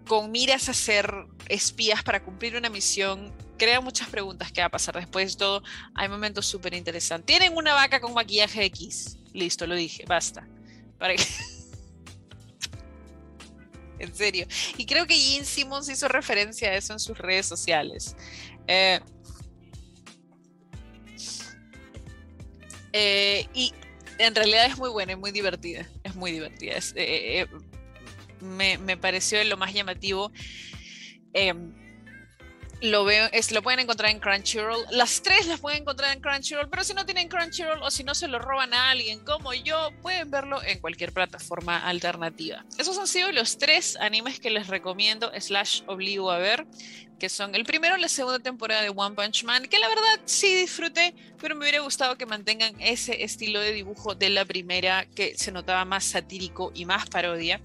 con 0.07 0.31
miras 0.31 0.69
a 0.69 0.75
ser 0.75 1.13
espías 1.49 2.03
para 2.03 2.23
cumplir 2.23 2.57
una 2.57 2.71
misión 2.71 3.33
crea 3.57 3.81
muchas 3.81 4.09
preguntas 4.09 4.53
qué 4.53 4.61
va 4.61 4.67
a 4.67 4.71
pasar 4.71 4.95
después 4.97 5.33
de 5.33 5.39
todo. 5.39 5.63
Hay 5.95 6.09
momentos 6.09 6.47
súper 6.47 6.75
interesantes. 6.75 7.27
Tienen 7.27 7.57
una 7.57 7.75
vaca 7.75 8.01
con 8.01 8.15
maquillaje 8.15 8.65
X. 8.67 9.19
Listo, 9.33 9.67
lo 9.67 9.75
dije, 9.75 10.05
basta. 10.07 10.47
Para 10.99 11.15
en 13.99 14.15
serio. 14.15 14.47
Y 14.77 14.87
creo 14.87 15.07
que 15.07 15.19
Jean 15.19 15.45
Simmons 15.45 15.89
hizo 15.89 16.09
referencia 16.09 16.71
a 16.71 16.75
eso 16.75 16.93
en 16.93 17.01
sus 17.01 17.19
redes 17.19 17.47
sociales. 17.47 18.15
Eh, 18.67 19.01
eh, 22.93 23.49
y 23.55 23.73
en 24.19 24.35
realidad 24.35 24.67
es 24.67 24.79
muy 24.79 24.91
buena, 24.91 25.13
es 25.13 25.19
muy 25.19 25.33
divertida. 25.33 25.89
Es 26.03 26.15
muy 26.15 26.33
divertida. 26.33 26.77
Eh, 26.95 27.47
me, 28.41 28.79
me, 28.79 28.97
pareció 28.97 29.43
lo 29.45 29.57
más 29.57 29.73
llamativo. 29.73 30.33
Em, 31.33 31.86
lo, 32.81 33.05
veo, 33.05 33.29
es, 33.33 33.51
lo 33.53 33.63
pueden 33.63 33.81
encontrar 33.81 34.11
en 34.11 34.21
Crunchyroll. 34.21 34.85
Las 34.91 35.23
tres 35.23 35.47
las 35.47 35.61
pueden 35.61 35.83
encontrar 35.83 36.13
en 36.13 36.21
Crunchyroll, 36.21 36.69
pero 36.69 36.85
si 36.85 36.95
no 36.95 37.05
tienen 37.05 37.29
Crunchyroll 37.29 37.83
o 37.83 37.91
si 37.91 38.05
no 38.05 38.15
se 38.15 38.29
lo 38.29 38.39
roban 38.39 38.75
a 38.75 38.91
alguien 38.91 39.21
como 39.21 39.55
yo, 39.55 39.91
pueden 40.03 40.31
verlo 40.31 40.63
en 40.63 40.79
cualquier 40.81 41.13
plataforma 41.13 41.79
alternativa. 41.79 42.65
Esos 42.79 42.99
han 42.99 43.07
sido 43.07 43.33
los 43.33 43.59
tres 43.59 43.97
animes 43.97 44.41
que 44.41 44.51
les 44.51 44.69
recomiendo, 44.69 45.33
slash 45.39 45.83
obligo 45.87 46.31
a 46.31 46.39
ver 46.39 46.67
que 47.19 47.29
son 47.29 47.55
el 47.55 47.65
primero 47.65 47.97
la 47.97 48.09
segunda 48.09 48.39
temporada 48.39 48.83
de 48.83 48.91
One 48.91 49.15
Punch 49.15 49.45
Man, 49.45 49.67
que 49.67 49.79
la 49.79 49.89
verdad 49.89 50.21
sí 50.25 50.55
disfruté, 50.55 51.15
pero 51.41 51.55
me 51.55 51.63
hubiera 51.63 51.81
gustado 51.81 52.17
que 52.17 52.27
mantengan 52.27 52.79
ese 52.81 53.25
estilo 53.25 53.61
de 53.61 53.73
dibujo 53.73 54.15
de 54.15 54.29
la 54.29 54.45
primera, 54.45 55.07
que 55.15 55.37
se 55.37 55.53
notaba 55.53 55.85
más 55.85 56.05
satírico 56.05 56.73
y 56.75 56.85
más 56.85 57.09
parodia. 57.09 57.61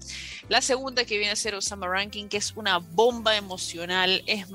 La 0.48 0.62
segunda 0.62 1.04
que 1.04 1.18
viene 1.18 1.32
a 1.32 1.36
ser 1.36 1.54
Osama 1.54 1.86
Ranking, 1.86 2.28
que 2.28 2.38
es 2.38 2.52
una 2.56 2.78
bomba 2.78 3.36
emocional, 3.36 4.22
es 4.26 4.48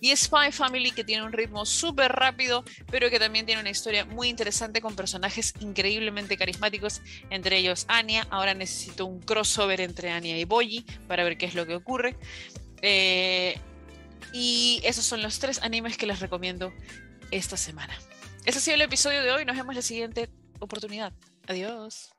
Y 0.00 0.14
Spy 0.16 0.52
Family, 0.52 0.90
que 0.90 1.04
tiene 1.04 1.22
un 1.22 1.32
ritmo 1.32 1.66
súper 1.66 2.12
rápido, 2.12 2.64
pero 2.90 3.10
que 3.10 3.18
también 3.18 3.46
tiene 3.46 3.60
una 3.60 3.70
historia 3.70 4.04
muy 4.04 4.28
interesante 4.28 4.80
con 4.80 4.96
personajes 4.96 5.54
increíblemente 5.60 6.36
carismáticos, 6.36 7.00
entre 7.30 7.58
ellos 7.58 7.84
Anya. 7.88 8.26
Ahora 8.30 8.54
necesito 8.54 9.06
un 9.06 9.20
crossover 9.20 9.80
entre 9.80 10.10
Anya 10.10 10.36
y 10.38 10.44
Boyi 10.44 10.84
para 11.06 11.24
ver 11.24 11.38
qué 11.38 11.46
es 11.46 11.54
lo 11.54 11.66
que 11.66 11.74
ocurre. 11.74 12.16
Eh, 12.82 13.58
y 14.32 14.80
esos 14.84 15.04
son 15.04 15.22
los 15.22 15.38
tres 15.38 15.62
animes 15.62 15.96
que 15.96 16.06
les 16.06 16.20
recomiendo 16.20 16.72
esta 17.30 17.56
semana. 17.56 17.96
Ese 18.44 18.58
ha 18.58 18.62
sido 18.62 18.74
el 18.76 18.82
episodio 18.82 19.22
de 19.22 19.32
hoy. 19.32 19.44
Nos 19.44 19.56
vemos 19.56 19.72
en 19.72 19.76
la 19.76 19.82
siguiente 19.82 20.30
oportunidad. 20.60 21.12
Adiós. 21.46 22.17